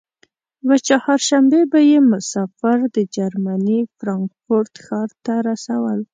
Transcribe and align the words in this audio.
یوه 0.65 0.77
چهارشنبه 0.87 1.59
به 1.71 1.79
یې 1.89 1.97
مسافر 2.11 2.77
د 2.95 2.97
جرمني 3.15 3.79
فرانکفورت 3.97 4.73
ښار 4.85 5.09
ته 5.25 5.33
رسول. 5.47 5.99